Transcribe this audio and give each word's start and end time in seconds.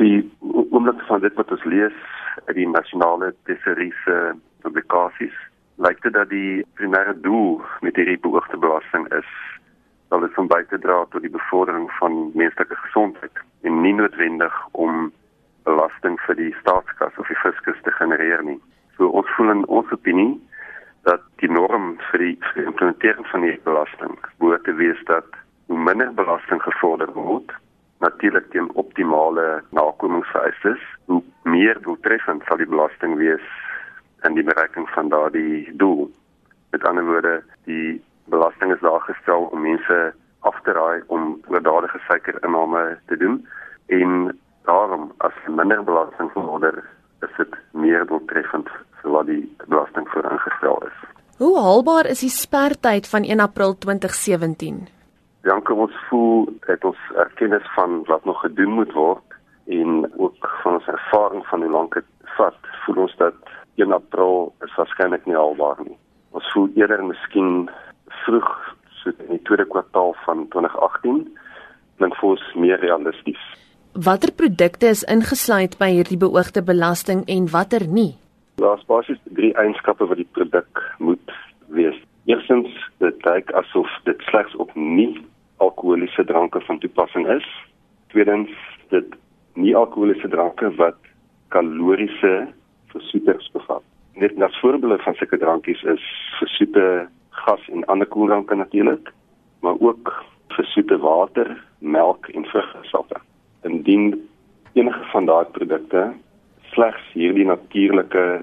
die 0.00 0.20
oomblik 0.40 1.00
van 1.08 1.20
dit 1.20 1.34
wat 1.36 1.50
ons 1.52 1.64
lees 1.68 1.96
uit 2.46 2.56
die 2.56 2.68
nasionale 2.68 3.32
tesorie 3.48 3.92
se 4.04 4.16
publikasies 4.64 5.36
lyk 5.84 6.00
dit 6.04 6.12
dat 6.16 6.28
die 6.32 6.64
primêre 6.80 7.14
doel 7.24 7.60
met 7.84 7.96
hierdie 7.96 8.20
beoogde 8.24 8.58
belasting 8.60 9.06
is 9.16 9.30
dat 10.12 10.24
dit 10.24 10.34
van 10.36 10.48
by 10.50 10.60
te 10.68 10.78
dra 10.82 11.04
tot 11.12 11.24
die 11.24 11.32
bevordering 11.32 11.88
van 12.00 12.18
menslike 12.34 12.76
gesondheid 12.84 13.40
en 13.68 13.80
nie 13.84 13.94
noodwendig 13.96 14.56
om 14.84 15.08
belasting 15.68 16.18
vir 16.26 16.38
die 16.40 16.52
staatskas 16.60 17.16
of 17.22 17.28
die 17.30 17.38
fiskus 17.44 17.80
te 17.86 17.92
genereer 18.00 18.42
nie. 18.44 18.58
So 18.96 19.08
ons 19.20 19.28
voel 19.36 19.54
in 19.54 19.64
ons 19.68 19.92
opinie 19.94 20.32
dat 21.08 21.22
die 21.40 21.50
norm 21.52 21.94
vir 22.10 22.24
die, 22.24 22.34
vir 22.48 22.58
die 22.58 22.68
implementering 22.72 23.28
van 23.32 23.46
die 23.46 23.56
belasting 23.68 24.16
moet 24.42 24.72
wees 24.82 25.00
dat 25.12 25.40
hoe 25.70 25.78
minder 25.78 26.10
belasting 26.16 26.60
gevorder 26.64 27.12
word, 27.14 27.52
natuurlik 28.00 28.50
teen 28.50 28.70
optimale 28.80 29.62
nakomingsvereistes, 29.76 30.80
hoe 31.04 31.22
meer 31.42 31.80
doeltreffend 31.84 32.44
sal 32.48 32.60
die 32.60 32.68
belasting 32.68 33.16
wees 33.20 33.46
in 34.28 34.36
die 34.36 34.44
bereiking 34.44 34.88
van 34.94 35.08
daardie 35.12 35.68
doel. 35.76 36.08
Met 36.72 36.84
ander 36.88 37.04
woorde, 37.04 37.40
die 37.68 38.00
belasting 38.32 38.72
is 38.72 38.80
daar 38.80 39.00
gestel 39.00 39.48
om 39.52 39.64
mense 39.64 40.12
af 40.40 40.60
te 40.64 40.72
raai 40.72 41.02
om 41.06 41.40
oordadige 41.48 42.00
suikerinname 42.06 42.98
te 43.06 43.16
doen 43.16 43.40
en 43.86 44.38
daarom 44.68 45.10
as 45.26 45.36
minder 45.48 45.84
belasting 45.84 46.30
verorder, 46.32 46.84
is 47.20 47.34
dit 47.36 47.56
meer 47.72 48.06
doeltreffend 48.06 48.68
vir 49.00 49.10
wat 49.16 49.26
die 49.26 49.42
belasting 49.66 50.08
voor 50.12 50.30
ingestel 50.30 50.80
is. 50.88 50.96
Hoe 51.40 51.56
haalbaar 51.58 52.06
is 52.06 52.24
die 52.24 52.32
sperdatum 52.32 53.10
van 53.12 53.28
1 53.28 53.40
April 53.40 53.76
2017? 53.78 54.99
Janke 55.48 55.72
ons 55.72 55.94
voel 56.08 56.50
dat 56.66 56.82
ons 56.84 57.04
erkenning 57.16 57.64
van 57.74 58.02
wat 58.10 58.24
nog 58.28 58.40
gedoen 58.44 58.74
moet 58.76 58.92
word 58.92 59.36
en 59.72 60.04
ook 60.16 60.48
van 60.62 60.76
ons 60.76 60.86
ervaring 60.86 61.46
van 61.46 61.62
hoe 61.62 61.70
lank 61.70 61.94
dit 61.94 62.08
vat, 62.36 62.58
voel 62.84 63.04
ons 63.06 63.14
dat 63.16 63.34
1 63.80 63.92
April 63.92 64.52
is 64.66 64.74
waarskynlik 64.76 65.24
nie 65.26 65.38
haalbaar 65.38 65.80
nie. 65.86 65.96
Ons 66.36 66.50
voel 66.52 66.68
eerder 66.76 67.00
miskien 67.04 67.70
vroeg 68.26 68.50
so 69.00 69.14
in 69.16 69.38
die 69.38 69.42
tweede 69.48 69.64
kwartaal 69.64 70.12
van 70.26 70.44
2018 70.52 71.24
klink 72.00 72.20
vir 72.20 72.28
ons 72.34 72.44
meer 72.60 72.80
realisties. 72.84 73.40
Watter 73.96 74.32
produkte 74.36 74.92
is 74.92 75.06
ingesluit 75.08 75.78
by 75.80 75.88
hierdie 75.94 76.20
beoogde 76.20 76.62
belasting 76.62 77.24
en 77.32 77.48
watter 77.52 77.86
nie? 77.88 78.12
Daar's 78.60 78.84
basies 78.92 79.18
drie 79.32 79.54
eienskappe 79.56 80.04
wat 80.04 80.20
die 80.20 80.28
produk 80.36 80.84
moet 80.98 81.36
wees. 81.72 81.96
Eerstens, 82.28 82.68
dit 83.00 83.24
lyk 83.24 83.50
asof 83.56 83.88
dit 84.04 84.20
slegs 84.28 84.54
op 84.60 84.74
nie 84.76 85.14
dranke 86.50 86.66
van 86.66 86.78
toepassing 86.78 87.28
is. 87.28 87.46
Tweedens, 88.08 88.50
dit 88.88 89.14
nie 89.54 89.76
alkoholiese 89.76 90.28
dranke 90.28 90.70
wat 90.76 90.98
kaloriese 91.48 92.48
versoeters 92.90 93.50
bevat. 93.52 93.82
Net 94.14 94.34
as 94.42 94.58
voorbeelde 94.60 94.98
van 94.98 95.14
sulke 95.14 95.38
drankies 95.38 95.82
is 95.82 96.02
versoete 96.38 97.08
gas 97.30 97.68
en 97.70 97.84
ander 97.86 98.06
koeldranke 98.06 98.54
natuurlik, 98.54 99.12
maar 99.62 99.78
ook 99.78 100.24
versoete 100.48 100.98
water, 100.98 101.54
melk 101.78 102.26
en 102.34 102.44
vrugtesappe. 102.44 103.20
Indien 103.62 104.28
enige 104.72 105.04
van 105.12 105.26
daardie 105.26 105.52
produkte 105.52 106.12
slegs 106.72 107.12
hierdie 107.12 107.46
natuurlike 107.46 108.42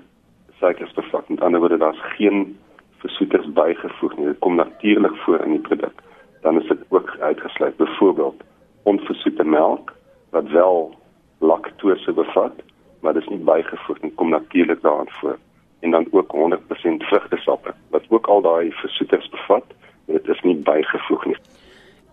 suikers 0.59 0.94
bevat, 0.94 1.30
met 1.30 1.42
ander 1.42 1.59
woorde 1.59 1.77
daar's 1.77 2.03
geen 2.16 2.58
versoeters 3.03 3.52
bygevoeg 3.53 4.17
nie, 4.17 4.31
dit 4.31 4.39
kom 4.39 4.55
natuurlik 4.55 5.16
voor 5.25 5.44
in 5.44 5.59
die 5.59 5.66
produk 5.67 6.05
dan 6.42 6.61
is 6.61 6.67
dit 6.67 6.80
ook 6.89 7.17
uitgesluit. 7.28 7.78
Byvoorbeeld 7.78 8.44
onversoete 8.83 9.44
melk 9.44 9.94
wat 10.36 10.47
wel 10.50 10.95
laktose 11.38 12.14
bevat, 12.14 12.56
maar 13.02 13.14
dit 13.14 13.22
is 13.22 13.30
nie 13.30 13.44
bygevoeg 13.50 14.02
nie, 14.02 14.14
kom 14.16 14.30
natuurlik 14.30 14.81
daarin 14.81 15.11
voor. 15.20 15.38
En 15.80 15.92
dan 15.92 16.08
ook 16.11 16.36
100% 16.36 17.08
vrugtesappe 17.09 17.73
wat 17.89 18.05
ook 18.09 18.28
al 18.28 18.42
daai 18.42 18.72
versoeters 18.72 19.30
bevat, 19.30 19.65
maar 20.05 20.15
dit 20.17 20.27
is 20.27 20.42
nie 20.42 20.55
bygevoeg 20.55 21.26
nie. 21.26 21.38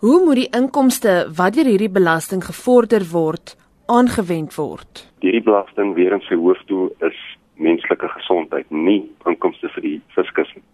Hoe 0.05 0.25
moet 0.25 0.41
die 0.43 0.51
inkomste 0.53 1.13
wat 1.37 1.55
deur 1.57 1.71
hierdie 1.71 1.93
belasting 1.93 2.45
gevorder 2.45 3.07
word 3.13 3.57
aangewend 3.87 4.55
word? 4.55 5.07
Hierdie 5.25 5.43
belasting 5.43 5.95
weer 5.95 6.13
in 6.13 6.25
sy 6.29 6.37
hoofdoel 6.37 6.91
is 7.09 7.21
menslike 7.55 8.09
gesondheid, 8.09 8.71
nie 8.71 9.05
inkomste 9.31 9.71
vir 9.77 9.87
die 9.87 9.97
fiskus 10.17 10.51
nie. 10.59 10.65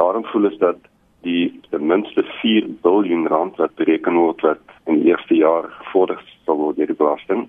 Daarom 0.00 0.24
voel 0.32 0.48
ons 0.48 0.58
dat 0.62 0.78
die 1.22 1.60
ten 1.70 1.86
minste 1.86 2.22
4 2.40 2.68
miljard 2.82 3.26
rand 3.28 3.56
wat 3.56 3.74
bereken 3.74 4.16
word 4.16 4.40
wat 4.40 4.76
in 4.86 5.00
die 5.00 5.10
eerste 5.12 5.34
jaar 5.34 5.68
gevorder 5.82 6.20
sal 6.44 6.56
word 6.56 6.76
deur 6.76 6.86
die 6.86 6.96
belasting, 6.96 7.48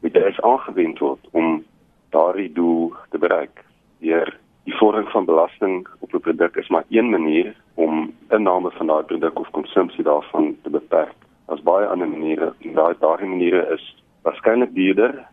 moet 0.00 0.12
dit 0.12 0.40
aangewend 0.42 0.98
word 0.98 1.30
om 1.32 1.64
daardie 2.14 2.52
doel 2.52 2.92
te 3.10 3.18
bereik. 3.18 3.64
Deur 4.04 4.32
die 4.66 4.74
vordering 4.76 5.08
van 5.14 5.24
belasting 5.24 5.86
op 6.00 6.14
'n 6.14 6.20
produk 6.20 6.56
is 6.56 6.68
maar 6.68 6.84
een 6.90 7.10
manier 7.10 7.54
om 7.74 8.12
inname 8.30 8.70
van 8.70 8.86
daardie 8.86 9.06
produk 9.06 9.38
of 9.38 9.50
konsumpsie 9.50 10.04
daarvan 10.04 10.56
te 10.62 10.70
beperk. 10.70 11.14
Daar's 11.46 11.62
baie 11.62 11.86
ander 11.86 12.08
maniere. 12.08 12.52
Daai 12.58 12.94
daardie 12.98 13.28
maniere 13.28 13.72
is 13.74 13.96
waarskynlik 14.22 14.74
duurder, 14.74 15.26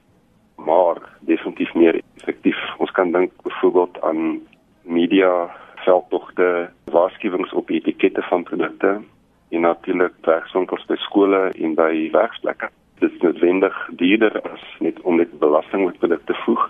maar 0.56 0.98
definitief 1.20 1.74
meer 1.74 2.02
effektief. 2.18 2.58
Ons 2.78 2.92
kan 2.92 3.12
dink 3.12 3.32
byvoorbeeld 3.44 4.02
aan 4.02 4.40
media 4.82 5.56
veldtogte, 5.76 6.70
waarskuwings 6.94 7.54
op 7.54 7.70
etikette 7.70 8.22
van 8.30 8.44
produkte 8.44 9.02
en 9.50 9.62
natuurlik 9.62 10.14
werkswinkels 10.22 10.86
by 10.90 10.96
skole 11.06 11.42
en 11.66 11.76
by 11.78 12.10
werksplekke. 12.12 12.70
Dit 13.00 13.12
is 13.12 13.22
noodwendig 13.22 13.76
duurder 14.00 14.42
as 14.54 14.64
net 14.80 15.02
om 15.02 15.18
net 15.22 15.34
belasting 15.40 15.88
op 15.88 15.98
produkte 16.00 16.34
te 16.34 16.40
voeg, 16.46 16.70